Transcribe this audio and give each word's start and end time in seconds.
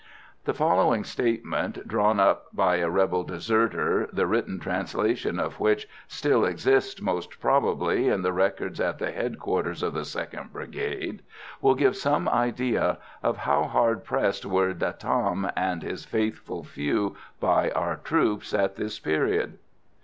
The 0.45 0.55
following 0.55 1.03
statement, 1.03 1.87
drawn 1.87 2.19
up 2.19 2.47
by 2.55 2.77
a 2.77 2.89
rebel 2.89 3.23
deserter, 3.23 4.09
the 4.11 4.25
written 4.25 4.59
translation 4.59 5.39
of 5.39 5.59
which 5.59 5.87
still 6.07 6.43
exists, 6.43 6.99
most 6.99 7.39
probably, 7.39 8.07
in 8.09 8.23
the 8.23 8.33
records 8.33 8.79
at 8.79 8.97
the 8.97 9.11
headquarters 9.11 9.83
of 9.83 9.93
the 9.93 10.01
2nd 10.01 10.51
Brigade, 10.51 11.21
will 11.61 11.75
give 11.75 11.95
some 11.95 12.27
idea 12.27 12.97
of 13.21 13.37
how 13.37 13.65
hard 13.65 14.03
pressed 14.03 14.43
were 14.43 14.73
De 14.73 14.93
Tam 14.97 15.51
and 15.55 15.83
his 15.83 16.03
faithful 16.03 16.63
few 16.63 17.15
by 17.39 17.69
our 17.69 17.97
troops 17.97 18.55
at 18.55 18.77
this 18.77 18.97
period. 18.97 19.59